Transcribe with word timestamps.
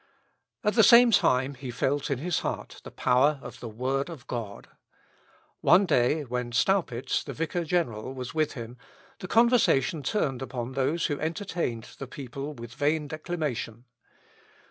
At 0.63 0.73
the 0.73 0.81
same 0.81 1.11
time, 1.11 1.53
he 1.53 1.69
felt 1.69 2.09
in 2.09 2.17
his 2.17 2.39
heart 2.39 2.81
the 2.83 2.89
power 2.89 3.37
of 3.43 3.59
the 3.59 3.69
word 3.69 4.09
of 4.09 4.25
God. 4.25 4.67
One 5.59 5.85
day 5.85 6.23
when 6.23 6.53
Staupitz, 6.53 7.23
the 7.23 7.33
Vicar 7.33 7.63
General, 7.63 8.11
was 8.11 8.33
with 8.33 8.53
him, 8.53 8.77
the 9.19 9.27
conversation 9.27 10.01
turned 10.01 10.41
upon 10.41 10.71
those 10.71 11.05
who 11.05 11.19
entertained 11.19 11.83
the 11.99 12.07
people 12.07 12.55
with 12.55 12.73
vain 12.73 13.07
declamation. 13.07 13.85